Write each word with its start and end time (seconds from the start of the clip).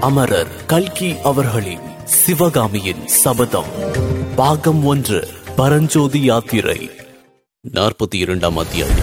அமரர் 0.00 0.66
கல்கி 0.66 1.20
அவர்களின் 1.20 1.80
சிவகாமியின் 2.04 3.06
சபதம். 3.06 3.64
பாகம் 4.36 4.84
ஒன்று 4.84 5.28
பரஞ்சோதி 5.56 6.22
யாத்திரை. 6.22 6.90
நாற்பத்தி 7.72 8.14
இரண்டாம் 8.14 8.56
அத்தியாயம். 8.56 8.96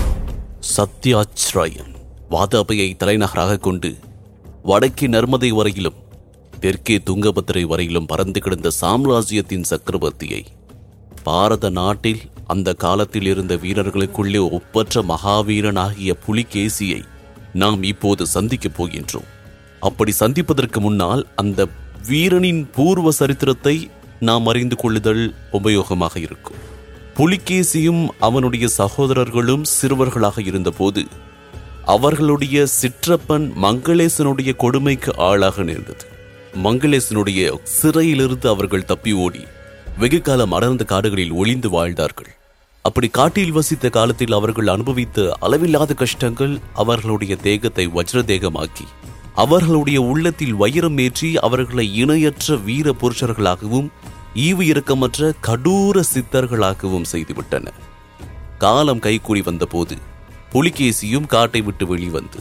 சத்யாச்ரயம் 0.77 1.93
வாதாபையை 2.29 2.95
தலைநகராக 2.95 3.57
கொண்டு 3.57 3.95
வடக்கே 4.63 5.07
நர்மதை 5.07 5.49
வரையிலும் 5.49 5.93
தெற்கே 6.59 6.97
துங்கபத்திரை 6.97 7.61
வரையிலும் 7.61 8.05
பறந்து 8.05 8.41
கிடந்த 8.41 8.69
சாம்ராஜ்யத்தின் 8.69 9.63
சக்கரவர்த்தியை 9.69 10.45
பாரத 11.23 11.69
நாட்டில் 11.69 12.21
அந்த 12.47 12.73
காலத்தில் 12.73 13.25
இருந்த 13.25 13.55
வீரர்களுக்குள்ளே 13.55 14.51
ஒப்பற்ற 14.51 15.03
மகாவீரனாகிய 15.03 16.13
புலிகேசியை 16.27 17.03
நாம் 17.53 17.83
இப்போது 17.83 18.27
சந்திக்கப் 18.27 18.83
போகின்றோம். 18.83 19.35
அப்படி 19.79 20.11
சந்திப்பதற்கு 20.11 20.79
முன்னால் 20.79 21.27
அந்த 21.35 21.67
வீரனின் 22.07 22.69
பூர்வ 22.75 23.11
சரித்திரத்தை 23.11 23.89
நாம் 24.19 24.45
அறிந்து 24.45 24.75
கொள்ளுதல் 24.75 25.33
உபயோகமாக 25.51 26.17
இருக்கும். 26.17 26.59
புலிகேசியும் 27.15 28.07
அவனுடைய 28.19 28.67
சகோதரர்களும் 28.67 29.63
சிறுவர்களாக 29.81 30.39
இருந்தபோது 30.45 31.03
அவர்களுடைய 31.85 32.65
சிற்றப்பன் 32.81 33.45
மங்களேசனுடைய 33.65 34.55
கொடுமைக்கு 34.55 35.11
ஆளாக 35.17 35.63
நேர்ந்தது. 35.63 36.05
மங்களேசனுடைய 36.63 37.57
சிறையிலிருந்து 37.63 38.49
அவர்கள் 38.49 38.85
தப்பி 38.85 39.13
ஓடி 39.13 39.43
வெகு 39.97 40.21
காலம் 40.21 40.51
அடர்ந்த 40.51 40.83
காடுகளில் 40.83 41.31
ஒளிந்து 41.31 41.69
வாழ்ந்தார்கள். 41.69 42.31
அப்படி 42.81 43.07
காட்டில் 43.07 43.51
வசித்த 43.51 43.89
காலத்தில் 43.89 44.31
அவர்கள் 44.31 44.67
அனுபவித்த 44.67 45.35
அளவில்லாத 45.39 45.93
கஷ்டங்கள் 45.93 46.59
அவர்களுடைய 46.73 47.35
தேகத்தை 47.35 47.87
வஜ்ர 47.87 48.21
தேகமாக்கி 48.31 48.85
அவர்களுடைய 49.43 50.01
உள்ளத்தில் 50.01 50.53
வைரம் 50.53 50.97
ஏற்றி 50.97 51.29
அவர்களை 51.37 51.95
இணையற்ற 51.95 52.55
வீர 52.55 52.95
புருஷர்களாகவும் 53.01 53.89
ஈவு 54.35 54.63
இறக்கமற்ற 54.63 55.33
கடூர 55.39 56.03
சித்தர்களாகவும் 56.13 57.05
செய்துவிட்டன. 57.11 57.65
காலம் 58.57 58.99
கைகூடி 58.99 59.41
வந்தபோது 59.41 59.95
புலிகேசியும் 60.53 61.27
காட்டை 61.27 61.61
விட்டு 61.61 61.87
வெளிவந்து 61.87 62.39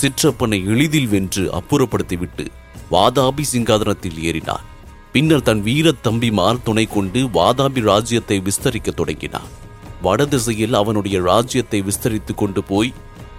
சிற்றப்பனை 0.00 0.58
எளிதில் 0.66 1.08
வென்று 1.08 1.44
அப்புறப்படுத்திவிட்டு 1.52 2.44
வாதாபி 2.90 3.44
சிங்காதனத்தில் 3.52 4.18
ஏறினார் 4.22 4.66
பின்னர் 5.12 5.42
தன் 5.42 5.62
வீரத் 5.62 6.06
தம்பிமார் 6.06 6.62
துணை 6.62 6.86
கொண்டு 6.86 7.20
வாதாபி 7.34 7.80
ராஜ்யத்தை 7.80 8.36
விஸ்தரிக்க 8.40 8.90
தொடங்கினான். 8.90 9.50
வடதிசையில் 10.02 10.74
அவனுடைய 10.74 11.20
ராஜ்யத்தை 11.20 11.82
விஸ்தரித்துக் 11.82 12.40
கொண்டு 12.42 12.62
போய் 12.62 12.92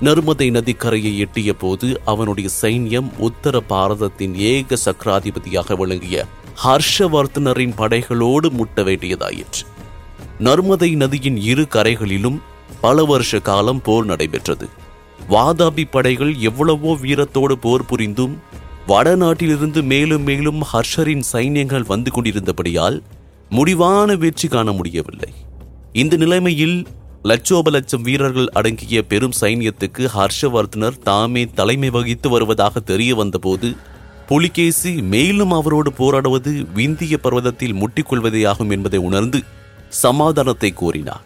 நர்மதை 0.06 0.46
நதிக்கரையை 0.52 1.12
எட்டிய 1.18 1.50
போது 1.54 1.88
அவனுடைய 2.06 2.50
சைன்யம் 2.62 3.09
உத்தர 3.18 3.56
பாரதத்தின் 3.72 4.34
ஏக 4.52 4.78
சக்கராதிபதியாக 4.86 5.76
விளங்கிய 5.78 6.26
ஹர்ஷவர்தனரின் 6.64 7.76
படைகளோடு 7.78 8.50
முட்ட 8.50 8.84
வேண்டியதாயிற்று. 8.84 9.64
நர்மதை 10.40 10.90
நதியின் 10.96 11.38
இரு 11.52 11.66
கரைகளிலும் 11.68 12.40
பல 12.81 13.04
வருஷ 13.04 13.40
காலம் 13.40 13.81
போர் 13.81 14.06
நடைபெற்றது. 14.06 14.68
வாதாபி 15.30 15.86
படைகள் 15.92 16.34
எவ்வளவோ 16.50 16.94
வீரத்தோடு 16.96 17.58
போர் 17.58 17.86
புரிந்தும் 17.86 18.36
வடநாட்டிலிருந்து 18.88 19.84
மேலும் 19.84 20.24
மேலும் 20.24 20.62
ஹர்ஷரின் 20.74 21.26
சைன்யங்கள் 21.34 21.90
வந்து 21.94 22.12
கொண்டிருந்தபடியால் 22.12 23.00
முடிவான 23.50 24.16
வெற்றி 24.16 24.48
காண 24.48 24.72
முடியவில்லை. 24.72 25.31
இந்த 26.02 26.16
நிலைமையில் 26.16 26.78
லட்சோப 27.30 27.70
லட்சம் 27.70 28.02
வீரர்கள் 28.02 28.48
அடங்கிய 28.48 29.02
பெரும் 29.04 29.36
சைன்யத்துக்கு 29.42 30.04
ஹர்ஷவர்தனர் 30.16 30.98
தாமே 31.04 31.44
தலைமை 31.46 31.90
வகித்து 31.90 32.30
வருவதாக 32.30 32.80
தெரிய 32.80 33.16
வந்தபோது 33.16 33.76
புலிகேசி 34.28 34.92
மேலும் 35.14 35.52
அவரோடு 35.52 35.94
போராடுவது 35.94 36.52
விந்திய 36.74 37.18
பர்வதத்தில் 37.18 37.74
முட்டிக்கொள்வதேயாகும் 37.74 38.72
என்பதை 38.72 39.00
உணர்ந்து 39.00 39.40
சமாதானத்தை 39.88 40.74
கோரினார். 40.74 41.24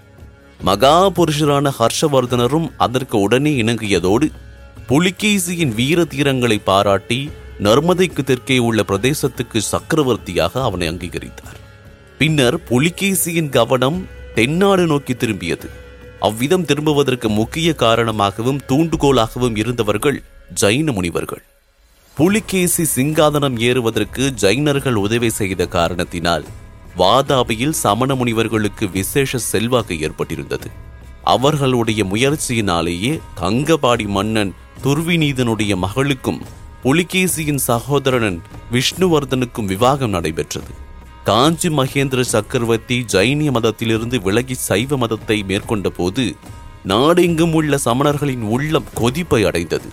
மகா 0.59 1.09
புருஷரான 1.09 1.71
ஹர்ஷவர்தனரும் 1.79 2.67
அதற்கு 2.77 3.19
உடனே 3.19 3.63
இணங்கியதோடு 3.63 4.29
புலிகேசியின் 4.87 5.73
வீர 5.75 6.03
தீரங்களை 6.03 6.59
பாராட்டி 6.63 7.19
நர்மதைக்கு 7.59 8.23
தெற்கே 8.23 8.57
உள்ள 8.57 8.83
பிரதேசத்துக்கு 8.87 9.61
சக்கரவர்த்தியாக 9.71 10.61
அவனை 10.61 10.89
அங்கீகரித்தார். 10.89 11.59
பின்னர் 12.17 12.59
புலிகேசியின் 12.69 13.49
கவனம் 13.49 13.99
தென்னாடு 14.35 14.87
நோக்கி 14.87 15.13
திரும்பியது. 15.13 15.67
அவ்விதம் 16.19 16.65
திரும்புவதற்கு 16.65 17.29
முக்கிய 17.29 17.73
காரணமாகவும் 17.73 18.61
தூண்டுகோலாகவும் 18.67 19.55
இருந்தவர்கள் 19.55 20.23
ஜைன 20.61 20.91
முனிவர்கள். 20.91 21.43
புலிகேசி 22.15 22.83
சிங்காதனம் 22.95 23.59
ஏறுவதற்கு 23.59 24.33
ஜைனர்கள் 24.41 24.93
உதவி 24.93 25.29
செய்த 25.29 25.67
காரணத்தினால் 25.67 26.45
வாதாபியில் 26.97 27.69
சமண 27.69 28.15
முனிவர்களுக்கு 28.15 28.89
விசேஷ 28.89 29.37
செல்வாக்கு 29.37 29.95
ஏற்பட்டிருந்தது. 29.95 30.67
அவர்களுடைய 31.23 32.03
முயற்சியினாலேயே 32.03 33.19
கங்கபாடி 33.41 34.07
மன்னன் 34.07 34.53
துர்விநீதனுடைய 34.83 35.75
மகளுக்கும் 35.75 36.41
புலிகேசியின் 36.83 37.59
சகோதரனன் 37.67 38.41
விஷ்ணுவர்தனுக்கும் 38.71 39.65
விவாகம் 39.65 40.09
நடைபெற்றது. 40.09 40.86
காஞ்சி 41.27 41.69
மகேந்திர 41.69 42.21
சக்கரவர்த்தி 42.21 42.97
ஜைனிய 43.13 43.49
மதத்திலிருந்து 43.51 44.17
விலகி 44.21 44.53
சைவ 44.53 44.97
மதத்தை 44.97 45.37
மேற்கொண்ட 45.43 45.89
போது 45.89 46.25
நாடெங்கும் 46.83 47.53
உள்ள 47.53 47.77
சமணர்களின் 47.85 48.43
உள்ளம் 48.55 48.91
கொதிப்பை 48.93 49.43
அடைந்தது. 49.45 49.89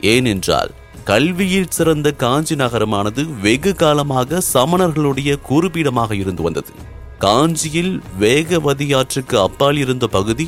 ஏனென்றால் 0.00 0.70
கல்வியில் 1.04 1.72
சிறந்த 1.76 2.08
காஞ்சி 2.12 2.54
நகரமானது 2.54 3.22
வெகு 3.40 3.72
காலமாக 3.74 4.40
சமணர்களுடைய 4.54 5.32
குறுபீடமாக 5.48 6.12
இருந்து 6.14 6.42
வந்தது. 6.42 6.72
காஞ்சியில் 7.18 7.94
வேகவதியாற்றுக்கு 8.20 9.36
அப்பால் 9.46 9.76
இருந்த 9.76 10.06
பகுதி 10.06 10.46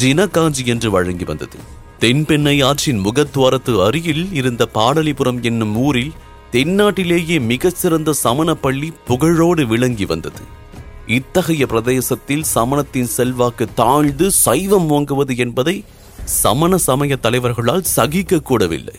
ஜின 0.00 0.28
காஞ்சி 0.28 0.64
என்று 0.66 0.90
வழங்கி 0.90 1.24
வந்தது. 1.24 1.58
தென்பெண்ணை 2.00 2.56
ஆற்றின் 2.64 3.02
முகத்துவாரத்து 3.04 3.74
அருகில் 3.86 4.24
இருந்த 4.32 4.68
பாடலிபுரம் 4.74 5.42
என்னும் 5.42 5.76
ஊரில் 5.76 6.14
தென்னாட்டிலேயே 6.54 7.40
மிகச் 7.40 7.76
சிறந்த 7.76 8.12
சமண 8.12 8.54
பள்ளி 8.54 8.92
புகழோடு 9.08 9.62
விளங்கி 9.66 10.04
வந்தது. 10.04 10.42
இத்தகைய 11.06 11.66
பிரதேசத்தில் 11.66 12.44
சமணத்தின் 12.54 13.10
செல்வாக்கு 13.16 13.74
தாழ்ந்து 13.74 14.30
சைவம் 14.30 14.90
ஓங்குவது 14.90 15.36
என்பதை 15.36 15.84
சமண 16.24 16.78
சமய 16.78 17.16
தலைவர்களால் 17.16 17.82
சகிக்க 17.82 18.40
கூடவில்லை 18.40 18.98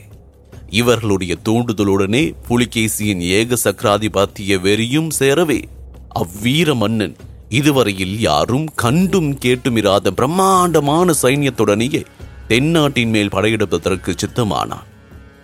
இவர்களுடைய 0.69 1.35
தூண்டுதலுடனே 1.45 2.33
புலிகேசியின் 2.49 3.21
ஏக 3.21 3.57
சக்கராதிபாத்திய 3.63 4.59
வெறியும் 4.61 5.09
சேரவே 5.19 5.61
அவ்வீர 6.09 6.75
மன்னன் 6.75 7.15
இதுவரையில் 7.49 8.19
யாரும் 8.19 8.67
கண்டும் 8.75 9.37
கேட்டுமிராத 9.37 10.11
பிரம்மாண்டமான 10.11 11.13
சைன்யத்துடனேயே 11.21 12.03
தென்னாட்டின் 12.47 13.09
மேல் 13.09 13.27
படையெடுப்பதற்கு 13.27 14.13
சித்தமானான். 14.21 14.85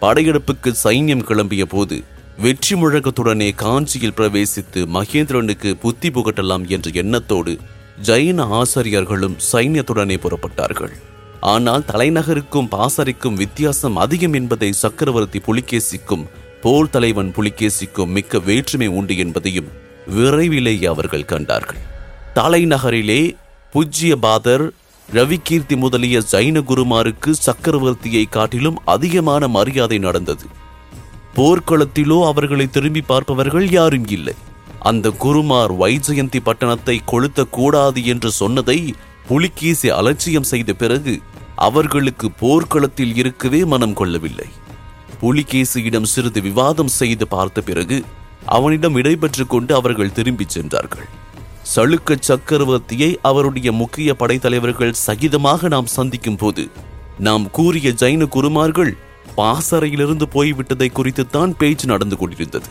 படையெடுப்புக்கு 0.04 0.70
சைன்யம் 0.84 1.26
கிளம்பிய 1.30 1.64
போது 1.64 1.98
வெற்றி 2.44 2.76
முழக்கத்துடனே 2.76 3.50
காஞ்சியில் 3.56 4.16
பிரவேசித்து 4.18 4.82
மகேந்திரனுக்கு 4.96 5.70
புத்தி 5.84 6.10
புகட்டலாம் 6.10 6.66
என்ற 6.76 6.90
எண்ணத்தோடு 7.02 7.54
ஜைன 8.08 8.46
ஆசாரியர்களும் 8.60 9.36
சைன்யத்துடனே 9.52 10.18
புறப்பட்டார்கள். 10.24 10.96
ஆனால் 11.54 11.86
தலைநகருக்கும் 11.92 12.72
பாசறைக்கும் 12.76 13.40
வித்தியாசம் 13.44 13.96
அதிகம் 13.96 14.34
என்பதை 14.34 14.72
சக்கரவர்த்தி 14.82 15.40
புலிகேசிக்கும் 15.40 16.26
போர் 16.64 16.92
தலைவன் 16.96 17.32
புலிகேசிக்கும் 17.38 18.14
மிக்க 18.18 18.40
வேற்றுமை 18.40 18.88
உண்டு 19.00 19.18
என்பதையும் 19.18 19.72
விரைவிலேயே 20.16 20.88
அவர்கள் 20.94 21.30
கண்டார்கள். 21.32 21.82
தலைநகரிலே 22.36 23.22
புஜ்ய 23.74 24.16
பாதர் 24.16 24.66
ரவிகீர்த்தி 25.14 25.76
முதலிய 25.76 26.22
ஜைன 26.32 26.62
குருமாருக்கு 26.62 27.34
சக்கரவர்த்தியை 27.46 28.30
காட்டிலும் 28.30 28.82
அதிகமான 28.86 29.48
மரியாதை 29.48 29.98
நடந்தது. 29.98 30.46
போர்க்களத்திலோ 31.36 32.26
அவர்களை 32.26 32.70
திரும்பி 32.70 33.02
பார்ப்பவர்கள் 33.02 33.70
யாரும் 33.70 34.08
இல்லை. 34.08 34.34
அந்த 34.80 35.10
குருமார் 35.10 35.74
வைஜெயந்தி 35.74 36.40
பட்டணத்தை 36.46 37.00
கொளுத்த 37.12 37.50
கூடாது 37.50 38.06
என்று 38.06 38.32
சொன்னதை 38.32 38.96
புலிகேசி 39.28 39.90
அலட்சியம் 39.90 40.44
செய்த 40.44 40.74
பிறகு 40.74 41.20
அவர்களுக்கு 41.56 42.32
போர்க்களத்தில் 42.32 43.16
இருக்கவே 43.16 43.66
மனம் 43.66 43.94
கொள்ளவில்லை. 43.94 44.48
புலிகேசியிடம் 45.22 46.04
சிறிது 46.04 46.42
விவாதம் 46.42 46.88
செய்து 46.88 47.28
பார்த்த 47.28 47.62
பிறகு 47.62 48.04
அவனிடம் 48.46 48.94
விடைபெற்றுக் 48.94 49.50
கொண்டு 49.50 49.76
அவர்கள் 49.76 50.12
திரும்பிச் 50.12 50.50
சென்றார்கள். 50.50 51.08
சளுக்க 51.76 52.18
சக்கரவர்த்தியை 52.28 53.16
அவருடைய 53.22 53.72
முக்கிய 53.72 54.14
படைத்தலைவர்கள் 54.14 54.94
சகிதமாக 55.08 55.68
நாம் 55.68 55.86
சந்திக்கும் 55.86 56.36
போது 56.36 56.70
நாம் 57.20 57.52
கூறிய 57.52 57.90
ஜைன 57.90 58.28
குருமார்கள் 58.28 58.98
பாசறையிலிருந்து 59.38 60.26
போய்விட்டதை 60.34 60.88
குறித்துத்தான் 60.92 61.52
பேச்சு 61.58 61.86
நடந்து 61.86 62.18
கொண்டிருந்தது. 62.18 62.66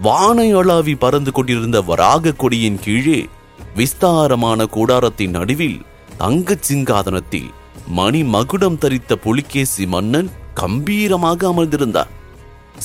வானை 0.00 0.54
அளாவி 0.54 0.94
பறந்து 0.98 1.32
கொண்டிருந்த 1.32 1.80
வராக 1.80 2.32
கொடியின் 2.32 2.78
கீழே 2.80 3.28
விஸ்தாரமான 3.76 4.66
கூடாரத்தின் 4.66 5.30
நடுவில் 5.30 5.82
தங்கச் 6.18 6.72
சிங்காதனத்தில் 6.72 7.50
மணி 7.86 8.22
மகுடம் 8.22 8.78
தரித்த 8.78 9.14
புலிகேசி 9.14 9.86
மன்னன் 9.86 10.30
கம்பீரமாக 10.54 11.48
அமர்ந்திருந்தார். 11.48 12.12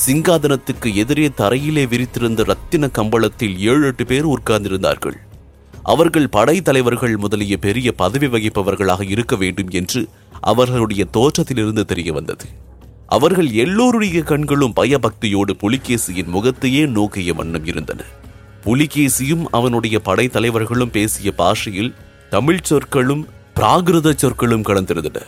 சிங்காதனத்துக்கு 0.06 0.94
எதிரே 0.94 1.28
தரையிலே 1.28 1.88
விரித்திருந்த 1.88 2.44
ரத்தின 2.44 2.88
கம்பளத்தில் 2.88 3.58
ஏழு 3.58 3.88
எட்டு 3.88 4.06
பேர் 4.06 4.28
உட்கார்ந்திருந்தார்கள். 4.28 5.18
அவர்கள் 5.84 6.28
படைத்தலைவர்கள் 6.28 7.18
முதலிய 7.18 7.58
பெரிய 7.58 7.92
பதவி 7.92 8.28
வகிப்பவர்களாக 8.28 9.10
இருக்க 9.10 9.36
வேண்டும் 9.36 9.70
என்று 9.70 10.10
அவர்களுடைய 10.42 11.06
தோற்றத்திலிருந்து 11.06 11.86
தெரிய 11.86 12.14
வந்தது. 12.14 12.46
அவர்கள் 13.08 13.52
எல்லோருடைய 13.52 14.22
கண்களும் 14.22 14.74
பயபக்தியோடு 14.76 15.54
புலிகேசியின் 15.62 16.26
முகத்தையே 16.26 16.86
நோக்கிய 16.86 17.34
வண்ணம் 17.34 17.66
இருந்தன. 17.66 18.04
புலிகேசியும் 18.64 19.44
அவனுடைய 19.52 20.02
படைத்தலைவர்களும் 20.06 20.92
பேசிய 20.92 21.32
பாஷையில் 21.32 21.96
தமிழ் 22.30 22.62
சொற்களும் 22.62 23.28
பிராகிருத 23.56 24.16
சொற்களும் 24.16 24.62
கலந்திருந்தன. 24.62 25.22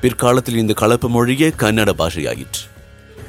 பிற்காலத்தில் 0.00 0.56
இந்த 0.56 0.72
கலப்பு 0.72 1.08
மொழியே 1.08 1.48
கன்னட 1.48 1.92
பாஷையாயிற்று. 1.98 2.68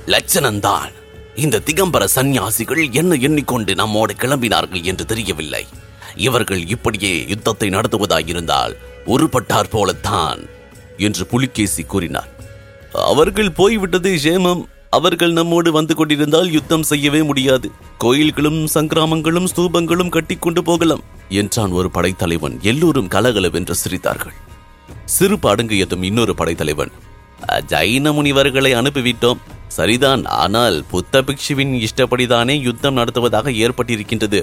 லட்சணந்தான் 0.05 0.91
இந்த 1.35 1.61
திகம்பர 1.65 2.03
சந்நியாசிகள் 2.15 2.91
என்ன 2.91 3.15
எண்ணிக்கொண்டு 3.15 3.75
நம்மோடு 3.75 4.13
கிளம்பினார்கள் 4.13 4.83
என்று 4.83 5.05
தெரியவில்லை. 5.05 5.67
இவர்கள் 6.15 6.63
இப்படியே 6.67 7.13
யுத்தத்தை 7.27 7.69
நடத்துவதாயிருந்தால் 7.69 8.75
உருப்பட்டார் 9.05 9.71
போலத்தான் 9.71 10.41
என்று 10.97 11.25
புலிகேசி 11.25 11.83
கூறினார். 11.83 12.29
அவர்கள் 13.11 13.51
போய்விட்டது 13.51 14.11
சேமம் 14.23 14.63
அவர்கள் 14.89 15.31
நம்மோடு 15.31 15.71
வந்து 15.71 15.95
கொண்டிருந்தால் 15.95 16.49
யுத்தம் 16.51 16.83
செய்யவே 16.83 17.21
முடியாது. 17.21 17.67
கோயில்களும் 17.97 18.59
சங்கிராமங்களும் 18.73 19.49
ஸ்தூபங்களும் 19.51 20.13
கட்டிக்கொண்டு 20.15 20.63
போகலாம் 20.63 21.03
என்றான் 21.29 21.71
ஒரு 21.71 21.91
படைத்தலைவன். 21.91 22.55
எல்லோரும் 22.61 23.07
கலகலவென்று 23.07 23.75
சிரித்தார்கள். 23.83 24.35
சிறு 25.05 25.37
அடங்கியதும் 25.51 26.03
இன்னொரு 26.09 26.35
படைத்தலைவன் 26.35 26.91
ஜைன 27.71 28.11
முனிவர்களை 28.17 28.71
அனுப்பிவிட்டோம். 28.79 29.39
சரிதான் 29.67 30.25
ஆனால் 30.25 30.83
புத்த 30.89 31.21
பிக்ஷுவின் 31.21 31.73
இஷ்டப்படிதானே 31.85 32.55
யுத்தம் 32.61 32.93
நடத்துவதாக 32.93 33.51
ஏற்பட்டிருக்கின்றது. 33.51 34.41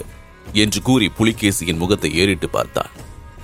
என்று 0.52 0.82
கூறி 0.82 1.10
புலிகேசியின் 1.18 1.76
முகத்தை 1.76 2.14
ஏறிட்டு 2.14 2.48
பார்த்தான். 2.48 2.92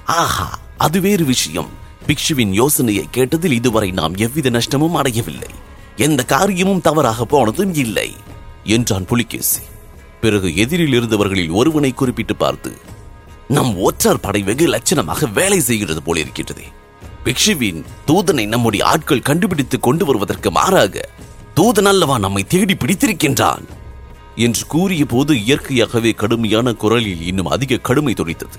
ஆஹா 0.04 0.58
அது 0.76 1.00
வேறு 1.00 1.24
விஷயம். 1.24 1.70
பிக்ஷுவின் 2.06 2.52
யோசனையை 2.52 3.08
கேட்டதில் 3.12 3.50
இதுவரை 3.50 3.90
நாம் 3.90 4.14
எவ்வித 4.14 4.50
நஷ்டமும் 4.50 4.94
அடையவில்லை. 4.94 5.52
எந்த 5.96 6.24
காரியமும் 6.24 6.80
தவறாக 6.80 7.24
போனதும் 7.24 7.74
இல்லை 7.74 8.08
என்றான் 8.64 9.04
புலிகேசி. 9.04 9.62
பிறகு 10.20 10.56
எதிரில் 10.56 10.92
இருந்தவர்களில் 10.92 11.50
ஒருவனை 11.50 11.92
குறிப்பிட்டு 11.92 12.36
பார்த்து 12.36 12.72
நம் 13.48 13.72
ஒற்றார் 13.78 14.20
படை 14.20 14.42
வெகு 14.42 14.66
லட்சணமாக 14.68 15.32
வேலை 15.32 15.60
செய்கிறது 15.60 16.02
போல 16.02 16.20
இருக்கின்றது. 16.20 16.64
பிக்ஷுவின் 17.24 17.80
தூதனை 18.06 18.46
நம்முடைய 18.46 18.84
ஆட்கள் 18.84 19.26
கண்டுபிடித்து 19.28 19.80
கொண்டு 19.80 20.04
வருவதற்கு 20.04 20.50
மாறாக 20.50 21.08
தூதன் 21.54 21.84
அல்லவா 21.84 22.18
நம்மை 22.18 22.44
தேடி 22.44 22.74
பிடித்திருக்கின்றான்? 22.74 23.64
என்று 24.36 24.64
கூறிய 24.66 25.04
போது 25.04 25.32
இயற்கையாகவே 25.44 26.10
கடுமையான 26.12 26.72
குரலில் 26.72 27.22
இன்னும் 27.26 27.46
அதிக 27.46 27.76
கடுமை 27.76 28.14
துடித்தது 28.14 28.58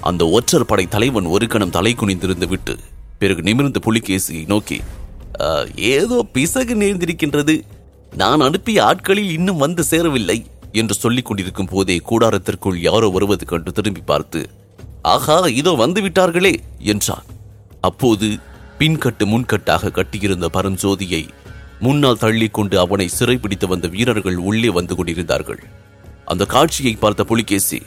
அந்த 0.00 0.22
ஒற்றர் 0.28 0.66
படை 0.66 0.86
தலைவன் 0.86 1.26
ஒரு 1.26 1.46
கணம் 1.46 1.70
தலை 1.70 1.92
குனிந்திருந்து 1.94 2.46
விட்டு 2.48 2.76
பிறகு 3.18 3.42
நிமிர்ந்த 3.42 3.80
புலிகேசியை 3.86 4.46
நோக்கி 4.46 4.78
ஏதோ 5.74 6.26
பிசகு 6.32 6.74
நேர்ந்திருக்கின்றது. 6.74 7.54
நான் 8.16 8.40
அனுப்பிய 8.40 8.84
ஆட்களில் 8.84 9.30
இன்னும் 9.30 9.56
வந்து 9.56 9.84
சேரவில்லை 9.84 10.46
என்று 10.72 10.94
சொல்லிக் 10.94 11.24
கொண்டிருக்கும் 11.24 11.70
போதே 11.72 12.00
கூடாரத்திற்குள் 12.10 12.78
யாரோ 12.80 13.08
வருவது 13.08 13.46
கண்டு 13.46 13.72
திரும்பி 13.72 14.00
பார்த்து 14.00 14.40
ஆஹா 15.02 15.46
இதோ 15.60 15.72
வந்து 15.72 16.00
விட்டார்களே 16.02 16.54
என்றான். 16.78 17.26
அப்போது 17.80 18.28
பின்கட்டு 18.78 19.24
முன்கட்டாக 19.26 19.90
கட்டியிருந்த 19.90 20.48
பரஞ்சோதியை 20.52 21.28
முன்னால் 21.80 22.18
தள்ளிக்கொண்டு 22.20 22.78
அவனை 22.78 23.08
சிறைப்பிடித்து 23.08 23.68
வந்த 23.68 23.88
வீரர்கள் 23.88 24.36
உள்ளே 24.36 24.68
வந்து 24.68 24.94
கொண்டிருந்தார்கள். 24.96 25.62
அந்த 26.24 26.44
காட்சியை 26.44 26.92
பார்த்த 26.94 27.24
புலிகேசி 27.24 27.82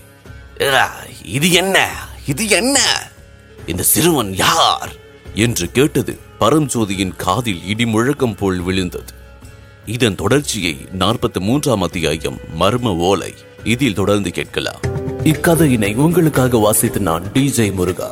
இது 1.25 1.51
என்ன? 1.51 1.89
இது 2.25 2.49
என்ன? 2.49 2.79
இந்த 3.65 3.83
சிறுவன் 3.83 4.33
யார்? 4.33 4.93
என்று 5.35 5.71
கேட்டது 5.71 6.19
பரஞ்சோதியின் 6.39 7.15
காதில் 7.15 7.67
இடி 7.67 7.85
முழக்கம் 7.85 8.35
போல் 8.35 8.59
விழுந்தது. 8.59 9.13
இதன் 9.85 10.15
தொடர்ச்சியை 10.15 10.77
நாற்பத்தி 10.99 11.39
மூன்றாம் 11.39 11.81
அத்தியாயம் 11.81 12.37
மர்ம 12.59 12.95
ஓலை 12.97 13.33
இதில் 13.63 13.93
தொடர்ந்து 13.93 14.31
கேட்கலாம். 14.31 14.81
இக்கதையினை 15.23 15.95
உங்களுக்காக 15.95 16.57
வாசித்து 16.57 16.99
நான் 16.99 17.23
டிஜே 17.33 17.73
முருகா. 17.73 18.11